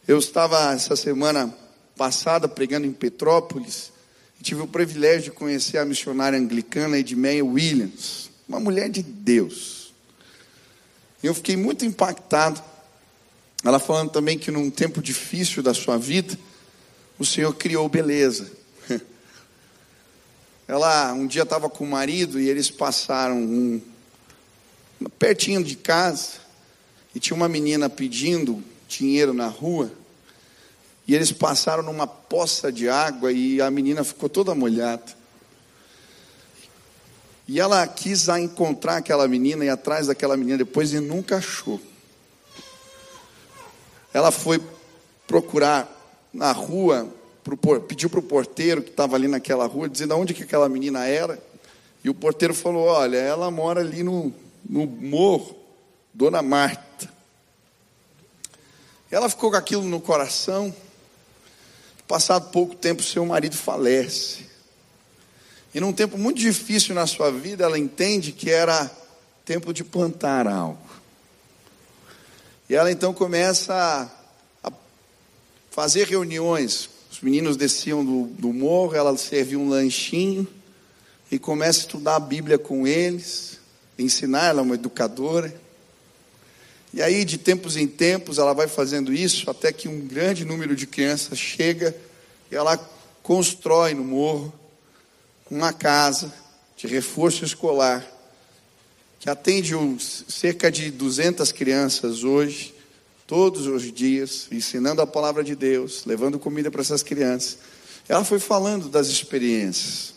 [0.08, 1.54] Eu estava essa semana
[1.97, 3.91] passada pregando em Petrópolis
[4.39, 9.93] e tive o privilégio de conhecer a missionária anglicana Edmeia Williams, uma mulher de Deus.
[11.21, 12.62] Eu fiquei muito impactado.
[13.63, 16.38] Ela falando também que num tempo difícil da sua vida,
[17.17, 18.51] o Senhor criou beleza.
[20.67, 23.82] Ela um dia estava com o marido e eles passaram um,
[25.19, 26.34] pertinho de casa
[27.13, 29.91] e tinha uma menina pedindo dinheiro na rua.
[31.08, 35.13] E eles passaram numa poça de água e a menina ficou toda molhada.
[37.47, 41.80] E ela quis encontrar aquela menina e atrás daquela menina depois e nunca achou.
[44.12, 44.60] Ela foi
[45.28, 45.88] procurar
[46.34, 47.08] na rua
[47.45, 51.05] pro, pediu para o porteiro que estava ali naquela rua, dizendo onde que aquela menina
[51.05, 51.41] era.
[52.03, 54.34] E o porteiro falou: Olha, ela mora ali no,
[54.67, 55.55] no morro,
[56.12, 57.13] Dona Marta.
[59.12, 60.75] Ela ficou com aquilo no coração.
[62.08, 64.45] Passado pouco tempo, seu marido falece.
[65.73, 68.89] E num tempo muito difícil na sua vida, ela entende que era
[69.43, 70.79] tempo de plantar algo.
[72.69, 74.12] E ela então começa
[74.63, 74.71] a
[75.69, 76.89] fazer reuniões.
[77.25, 80.47] Os meninos desciam do, do morro, ela servia um lanchinho
[81.31, 83.59] e começa a estudar a Bíblia com eles,
[83.97, 85.51] ensinar, ela é uma educadora.
[86.93, 90.75] E aí, de tempos em tempos, ela vai fazendo isso até que um grande número
[90.75, 91.97] de crianças chega
[92.51, 92.77] e ela
[93.23, 94.53] constrói no morro
[95.49, 96.31] uma casa
[96.77, 98.05] de reforço escolar
[99.19, 99.73] que atende
[100.29, 102.74] cerca de 200 crianças hoje,
[103.27, 107.57] todos os dias, ensinando a palavra de Deus, levando comida para essas crianças.
[108.07, 110.13] Ela foi falando das experiências.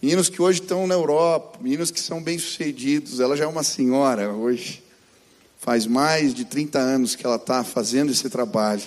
[0.00, 3.20] Meninos que hoje estão na Europa, meninos que são bem-sucedidos.
[3.20, 4.82] Ela já é uma senhora hoje.
[5.58, 8.82] Faz mais de 30 anos que ela está fazendo esse trabalho.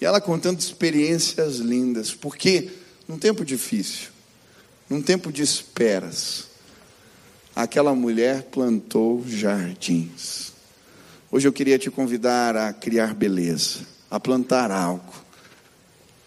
[0.00, 2.12] E ela contando experiências lindas.
[2.12, 2.70] Porque
[3.08, 4.08] num tempo difícil,
[4.88, 6.48] num tempo de esperas,
[7.54, 10.52] aquela mulher plantou jardins.
[11.30, 15.12] Hoje eu queria te convidar a criar beleza, a plantar algo,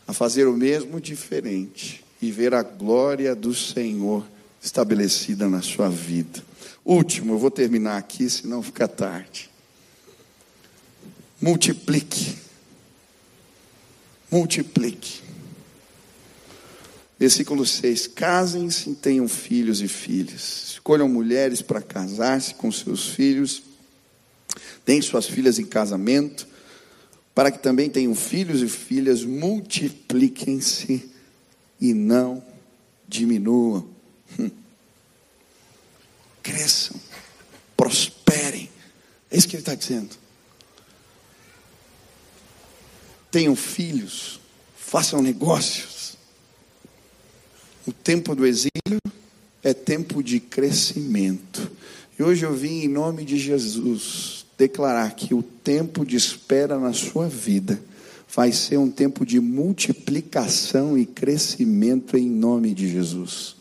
[0.08, 4.24] a fazer o mesmo diferente e ver a glória do Senhor
[4.62, 6.44] estabelecida na sua vida.
[6.86, 9.50] Último, eu vou terminar aqui, senão fica tarde.
[11.42, 12.38] Multiplique.
[14.30, 15.24] Multiplique.
[17.18, 20.74] Versículo 6: Casem-se e tenham filhos e filhas.
[20.74, 23.71] Escolham mulheres para casar-se com seus filhos.
[24.86, 26.48] Deem suas filhas em casamento,
[27.34, 29.24] para que também tenham filhos e filhas.
[29.24, 31.10] Multipliquem-se
[31.80, 32.44] e não
[33.08, 33.88] diminuam.
[34.40, 34.50] Hum.
[36.44, 37.00] Cresçam,
[37.78, 38.70] prosperem.
[39.30, 40.16] É isso que ele está dizendo.
[43.32, 44.40] Tenham filhos,
[44.76, 46.18] façam negócios.
[47.88, 49.00] O tempo do exílio
[49.64, 51.72] é tempo de crescimento.
[52.22, 56.94] E hoje eu vim em nome de Jesus declarar que o tempo de espera na
[56.94, 57.82] sua vida
[58.30, 63.56] vai ser um tempo de multiplicação e crescimento em nome de Jesus.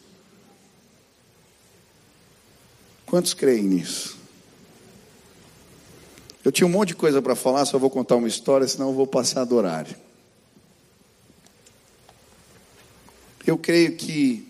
[3.07, 4.18] Quantos creem nisso?
[6.44, 8.94] Eu tinha um monte de coisa para falar, só vou contar uma história, senão eu
[8.94, 9.96] vou passar do horário.
[13.46, 14.49] Eu creio que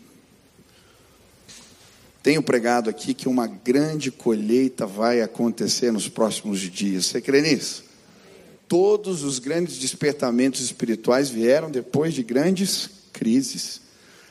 [2.23, 7.07] tenho pregado aqui que uma grande colheita vai acontecer nos próximos dias.
[7.07, 7.85] Você crê nisso?
[8.69, 13.81] Todos os grandes despertamentos espirituais vieram depois de grandes crises.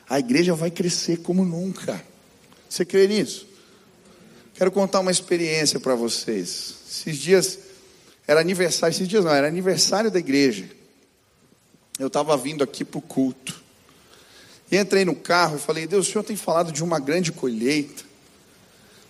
[0.08, 2.02] A igreja vai crescer como nunca.
[2.68, 3.46] Você crê nisso?
[4.54, 6.74] Quero contar uma experiência para vocês.
[6.88, 7.58] Esses dias
[8.26, 10.70] era aniversário, esses dias não, era aniversário da igreja.
[11.98, 13.60] Eu estava vindo aqui para o culto.
[14.70, 18.04] E entrei no carro e falei: Deus, o Senhor tem falado de uma grande colheita.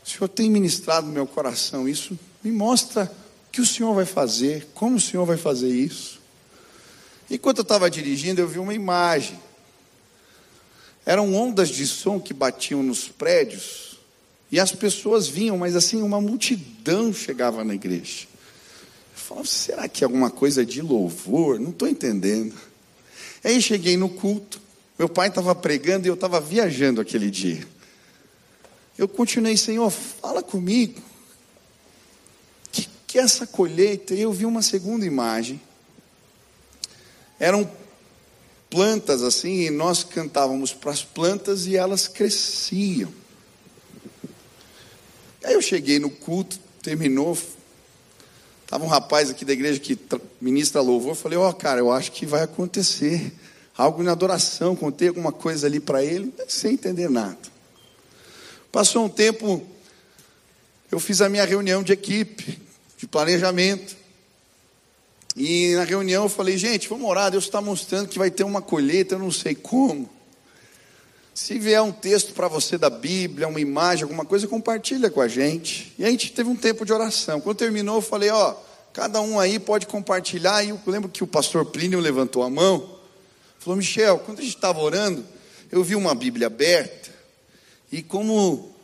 [0.04, 2.18] O Senhor tem ministrado no meu coração isso.
[2.42, 3.04] Me mostra
[3.48, 4.68] o que o Senhor vai fazer?
[4.74, 6.20] Como o Senhor vai fazer isso?
[7.30, 9.38] Enquanto eu estava dirigindo, eu vi uma imagem.
[11.04, 13.98] Eram ondas de som que batiam nos prédios.
[14.50, 18.26] E as pessoas vinham, mas assim, uma multidão chegava na igreja.
[19.12, 21.60] Eu falava, será que é alguma coisa de louvor?
[21.60, 22.54] Não estou entendendo.
[23.44, 24.59] Aí cheguei no culto.
[25.00, 27.66] Meu pai estava pregando e eu estava viajando aquele dia.
[28.98, 31.00] Eu continuei, Senhor, fala comigo
[33.06, 35.58] que essa colheita, eu vi uma segunda imagem.
[37.38, 37.68] Eram
[38.68, 43.10] plantas assim, e nós cantávamos para as plantas e elas cresciam.
[45.42, 47.38] Aí eu cheguei no culto, terminou.
[48.66, 49.98] Estava um rapaz aqui da igreja que
[50.38, 51.12] ministra louvor.
[51.12, 53.32] Eu falei, ó, oh, cara, eu acho que vai acontecer
[53.76, 54.76] algo na adoração.
[54.76, 57.38] Contei alguma coisa ali para ele, sem entender nada.
[58.70, 59.66] Passou um tempo,
[60.90, 62.60] eu fiz a minha reunião de equipe
[62.96, 63.96] de planejamento.
[65.36, 68.60] E na reunião eu falei, gente, vamos orar, Deus está mostrando que vai ter uma
[68.60, 70.08] colheita, eu não sei como.
[71.32, 75.28] Se vier um texto para você da Bíblia, uma imagem, alguma coisa, compartilha com a
[75.28, 75.94] gente.
[75.98, 77.40] E a gente teve um tempo de oração.
[77.40, 78.54] Quando terminou, eu falei, ó,
[78.92, 80.62] cada um aí pode compartilhar.
[80.62, 82.99] E eu lembro que o pastor Plínio levantou a mão,
[83.60, 85.24] falou, Michel, quando a gente estava orando,
[85.70, 87.10] eu vi uma Bíblia aberta,
[87.92, 88.74] e como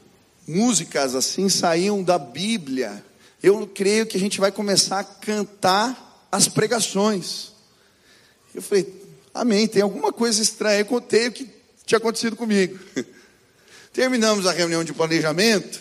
[0.47, 3.03] músicas assim saíam da Bíblia,
[3.43, 7.53] eu creio que a gente vai começar a cantar as pregações.
[8.55, 8.93] Eu falei,
[9.33, 10.81] amém, tem alguma coisa estranha.
[10.81, 11.49] Eu contei o que
[11.85, 12.79] tinha acontecido comigo.
[13.93, 15.81] Terminamos a reunião de planejamento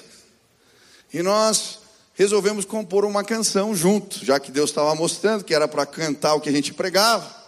[1.14, 1.80] e nós
[2.14, 6.40] resolvemos compor uma canção junto, já que Deus estava mostrando que era para cantar o
[6.40, 7.45] que a gente pregava.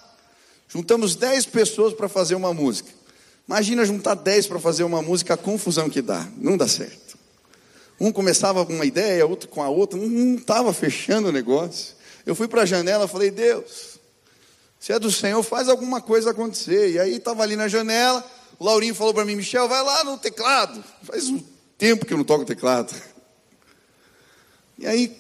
[0.67, 2.89] Juntamos dez pessoas para fazer uma música.
[3.47, 6.27] Imagina juntar dez para fazer uma música, a confusão que dá.
[6.37, 7.17] Não dá certo.
[7.99, 11.95] Um começava com uma ideia, outro com a outra, não estava fechando o negócio.
[12.25, 13.97] Eu fui para a janela falei, Deus,
[14.79, 16.91] Se é do Senhor, faz alguma coisa acontecer.
[16.91, 18.23] E aí estava ali na janela,
[18.59, 20.83] o Laurinho falou para mim, Michel, vai lá no teclado.
[21.03, 21.41] Faz um
[21.77, 22.93] tempo que eu não toco teclado.
[24.77, 25.15] E aí,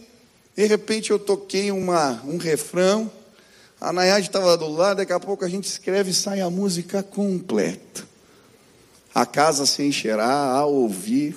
[0.55, 3.11] de repente, eu toquei uma, um refrão.
[3.79, 7.03] A Nayade estava do lado, daqui a pouco a gente escreve e sai a música
[7.03, 8.07] completa.
[9.13, 11.35] A casa se encherá ao ouvir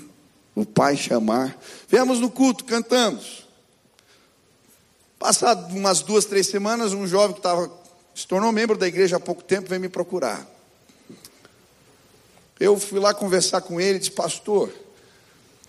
[0.54, 1.58] o Pai chamar.
[1.88, 3.46] Viemos no culto, cantamos.
[5.18, 7.70] Passado umas duas, três semanas, um jovem que estava,
[8.14, 10.46] se tornou membro da igreja há pouco tempo, veio me procurar.
[12.58, 14.70] Eu fui lá conversar com ele e disse, pastor,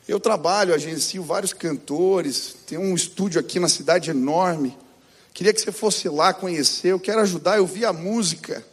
[0.08, 4.78] eu trabalho, agencio vários cantores, tem um estúdio aqui na cidade enorme.
[5.34, 8.66] Queria que você fosse lá conhecer, eu quero ajudar, eu vi a música.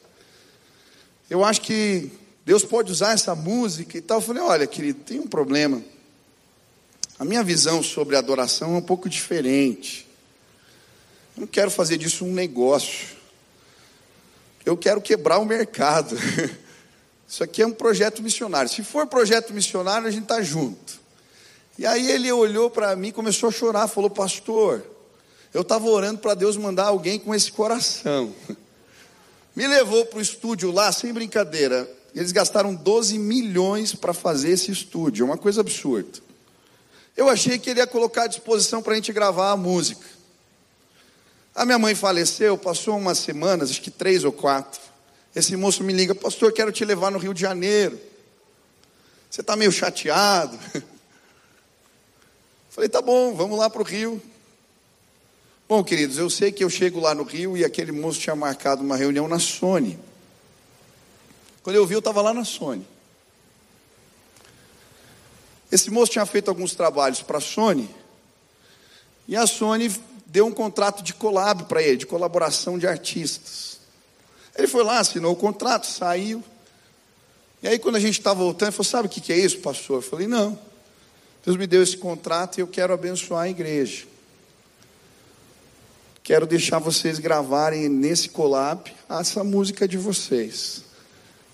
[1.31, 2.11] Eu acho que
[2.45, 4.19] Deus pode usar essa música e tal.
[4.19, 5.83] Eu falei, olha, querido, tem um problema.
[7.19, 10.09] A minha visão sobre adoração é um pouco diferente.
[11.37, 13.17] Eu não quero fazer disso um negócio.
[14.65, 16.17] Eu quero quebrar o mercado.
[17.29, 18.71] Isso aqui é um projeto missionário.
[18.71, 20.99] Se for projeto missionário, a gente está junto.
[21.79, 24.83] E aí ele olhou para mim, começou a chorar, falou: Pastor,
[25.53, 28.35] eu estava orando para Deus mandar alguém com esse coração.
[29.57, 31.89] Me levou para o estúdio lá, sem brincadeira.
[32.15, 36.19] Eles gastaram 12 milhões para fazer esse estúdio, é uma coisa absurda.
[37.17, 40.07] Eu achei que ele ia colocar à disposição para a gente gravar a música.
[41.55, 44.81] A minha mãe faleceu, passou umas semanas, acho que três ou quatro.
[45.35, 47.99] Esse moço me liga, pastor, quero te levar no Rio de Janeiro.
[49.29, 50.59] Você está meio chateado?
[52.71, 54.23] Falei, tá bom, vamos lá para o Rio.
[55.69, 58.83] Bom, queridos, eu sei que eu chego lá no Rio e aquele moço tinha marcado
[58.83, 59.99] uma reunião na Sony.
[61.63, 62.87] Quando eu vi, eu estava lá na Sony.
[65.71, 67.87] Esse moço tinha feito alguns trabalhos para a Sony.
[69.29, 69.95] E a Sony
[70.25, 73.79] deu um contrato de collab para ele, de colaboração de artistas.
[74.57, 76.43] Ele foi lá, assinou o contrato, saiu.
[77.63, 79.99] E aí, quando a gente estava voltando, ele falou: Sabe o que é isso, pastor?
[79.99, 80.59] Eu falei: Não.
[81.45, 84.07] Deus me deu esse contrato e eu quero abençoar a igreja.
[86.29, 90.85] Quero deixar vocês gravarem nesse collab essa música de vocês.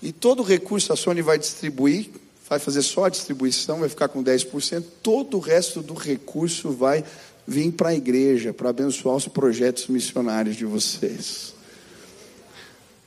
[0.01, 2.09] E todo o recurso a Sony vai distribuir,
[2.49, 4.83] vai fazer só a distribuição, vai ficar com 10%.
[5.01, 7.05] Todo o resto do recurso vai
[7.47, 11.53] vir para a igreja, para abençoar os projetos missionários de vocês.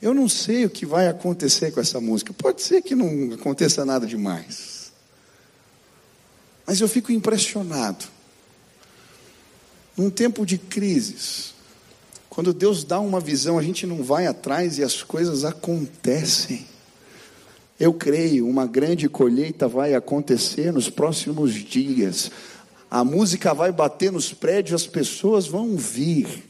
[0.01, 2.33] Eu não sei o que vai acontecer com essa música.
[2.33, 4.91] Pode ser que não aconteça nada demais.
[6.65, 8.05] Mas eu fico impressionado.
[9.95, 11.58] Num tempo de crises,
[12.39, 16.65] quando Deus dá uma visão, a gente não vai atrás e as coisas acontecem.
[17.77, 22.31] Eu creio, uma grande colheita vai acontecer nos próximos dias.
[22.89, 26.45] A música vai bater nos prédios, as pessoas vão vir.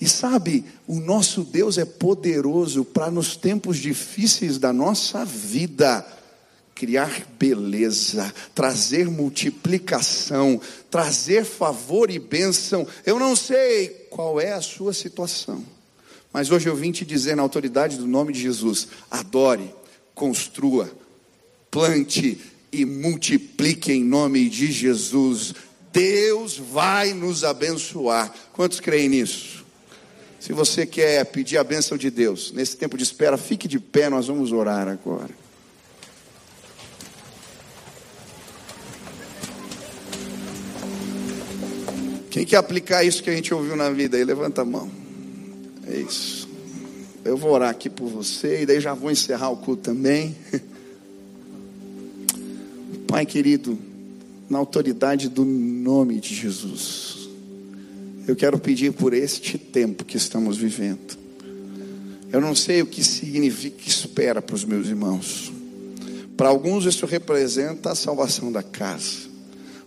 [0.00, 6.06] E sabe, o nosso Deus é poderoso para nos tempos difíceis da nossa vida
[6.74, 10.60] criar beleza, trazer multiplicação,
[10.90, 12.86] trazer favor e bênção.
[13.06, 15.64] Eu não sei qual é a sua situação,
[16.32, 19.72] mas hoje eu vim te dizer, na autoridade do nome de Jesus: adore,
[20.14, 20.90] construa,
[21.70, 22.40] plante
[22.72, 25.54] e multiplique em nome de Jesus.
[25.92, 28.34] Deus vai nos abençoar.
[28.52, 29.64] Quantos creem nisso?
[30.40, 34.10] Se você quer pedir a bênção de Deus, nesse tempo de espera, fique de pé,
[34.10, 35.43] nós vamos orar agora.
[42.34, 44.24] Quem quer aplicar isso que a gente ouviu na vida aí?
[44.24, 44.90] Levanta a mão.
[45.86, 46.48] É isso.
[47.24, 50.34] Eu vou orar aqui por você e daí já vou encerrar o culto também.
[53.06, 53.78] Pai querido,
[54.50, 57.28] na autoridade do nome de Jesus,
[58.26, 61.16] eu quero pedir por este tempo que estamos vivendo.
[62.32, 65.52] Eu não sei o que significa espera para os meus irmãos.
[66.36, 69.32] Para alguns isso representa a salvação da casa.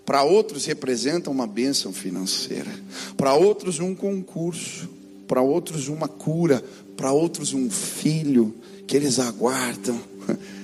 [0.08, 2.72] Para outros representa uma bênção financeira.
[3.18, 4.88] Para outros um concurso.
[5.28, 6.64] Para outros uma cura.
[6.95, 8.55] Para outros um filho
[8.88, 10.01] que eles aguardam.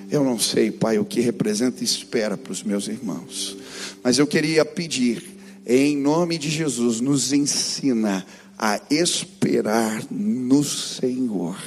[0.10, 3.58] Eu não sei, Pai, o que representa espera para os meus irmãos.
[4.02, 5.22] Mas eu queria pedir,
[5.68, 8.26] em nome de Jesus, nos ensina
[8.58, 11.58] a esperar no Senhor.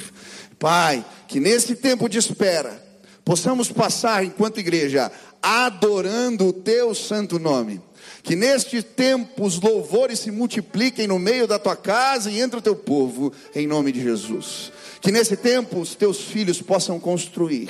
[0.57, 2.86] Pai, que nesse tempo de espera,
[3.27, 5.11] possamos passar enquanto igreja
[5.41, 7.81] adorando o teu santo nome.
[8.23, 12.61] Que neste tempo os louvores se multipliquem no meio da tua casa e entre o
[12.61, 14.71] teu povo, em nome de Jesus.
[15.01, 17.69] Que nesse tempo os teus filhos possam construir,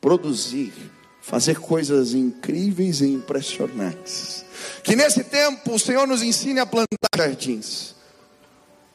[0.00, 0.72] produzir,
[1.20, 4.42] fazer coisas incríveis e impressionantes.
[4.82, 7.94] Que nesse tempo o Senhor nos ensine a plantar jardins,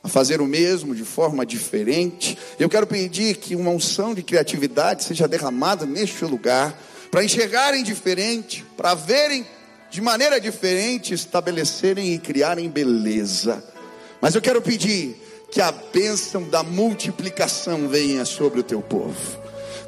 [0.03, 2.37] a fazer o mesmo de forma diferente.
[2.59, 6.77] Eu quero pedir que uma unção de criatividade seja derramada neste lugar,
[7.09, 9.45] para enxergarem diferente, para verem
[9.89, 13.63] de maneira diferente, estabelecerem e criarem beleza.
[14.19, 15.15] Mas eu quero pedir
[15.51, 19.39] que a bênção da multiplicação venha sobre o teu povo,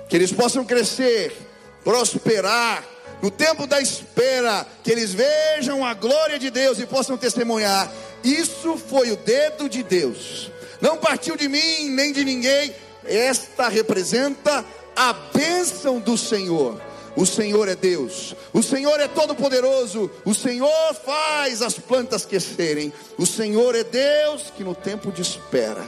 [0.08, 1.36] que eles possam crescer,
[1.84, 2.84] prosperar,
[3.22, 7.92] no tempo da espera, que eles vejam a glória de Deus e possam testemunhar
[8.26, 10.52] isso foi o dedo de Deus.
[10.82, 12.74] Não partiu de mim nem de ninguém.
[13.06, 14.66] Esta representa
[14.96, 16.82] a bênção do Senhor.
[17.16, 23.26] O Senhor é Deus, o Senhor é todo-poderoso, o Senhor faz as plantas crescerem, o
[23.26, 25.82] Senhor é Deus que no tempo de espera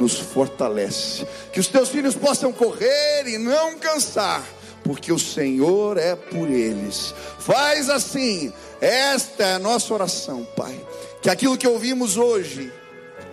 [0.00, 1.24] nos fortalece.
[1.52, 4.44] Que os teus filhos possam correr e não cansar,
[4.82, 7.14] porque o Senhor é por eles.
[7.38, 10.76] Faz assim, esta é a nossa oração, Pai
[11.24, 12.70] que aquilo que ouvimos hoje,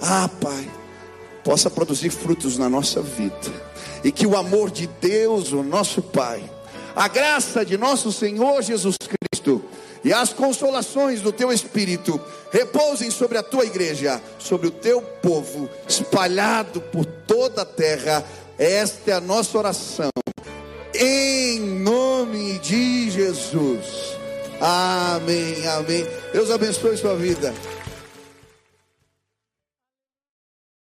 [0.02, 0.72] ah, Pai,
[1.44, 3.36] possa produzir frutos na nossa vida,
[4.02, 6.42] e que o amor de Deus, o nosso Pai,
[6.96, 9.62] a graça de nosso Senhor Jesus Cristo
[10.06, 12.18] e as consolações do teu Espírito
[12.50, 18.24] repousem sobre a tua igreja, sobre o teu povo, espalhado por toda a terra.
[18.58, 20.12] Esta é a nossa oração,
[20.96, 24.16] em nome de Jesus.
[24.62, 26.08] Amém, amém.
[26.32, 27.54] Deus abençoe sua vida.